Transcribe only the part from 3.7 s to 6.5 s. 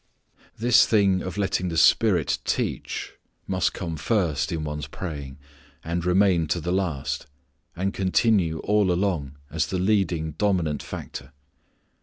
come first in one's praying, and remain